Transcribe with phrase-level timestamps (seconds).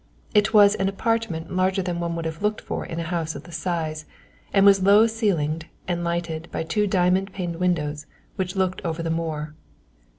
[0.33, 3.43] It was an apartment larger than one would have looked for in a house of
[3.43, 4.07] the size,
[4.51, 9.11] and was low ceilinged and lighted by two diamond paned windows which looked over the
[9.11, 9.53] moor.